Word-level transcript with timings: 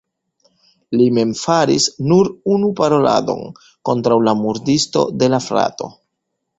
Li 1.01 1.05
mem 1.17 1.33
faris 1.41 1.85
nur 2.13 2.31
unu 2.57 2.71
paroladon 2.81 3.55
kontraŭ 3.93 4.21
la 4.31 4.37
murdisto 4.45 5.09
de 5.23 5.35
la 5.37 5.45
frato. 5.51 5.97